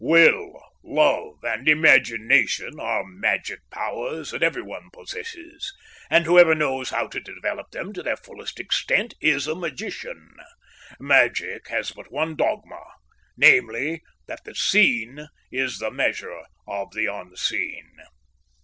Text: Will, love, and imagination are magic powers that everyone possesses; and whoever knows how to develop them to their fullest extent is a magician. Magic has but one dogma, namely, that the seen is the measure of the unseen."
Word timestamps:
Will, 0.03 0.59
love, 0.83 1.35
and 1.43 1.69
imagination 1.69 2.79
are 2.79 3.03
magic 3.05 3.59
powers 3.69 4.31
that 4.31 4.41
everyone 4.41 4.89
possesses; 4.91 5.71
and 6.09 6.25
whoever 6.25 6.55
knows 6.55 6.89
how 6.89 7.05
to 7.07 7.19
develop 7.19 7.69
them 7.69 7.93
to 7.93 8.01
their 8.01 8.17
fullest 8.17 8.59
extent 8.59 9.13
is 9.21 9.45
a 9.45 9.53
magician. 9.53 10.31
Magic 10.99 11.67
has 11.67 11.91
but 11.91 12.11
one 12.11 12.35
dogma, 12.35 12.81
namely, 13.37 14.01
that 14.25 14.43
the 14.43 14.55
seen 14.55 15.27
is 15.51 15.77
the 15.77 15.91
measure 15.91 16.45
of 16.67 16.91
the 16.95 17.05
unseen." 17.05 17.87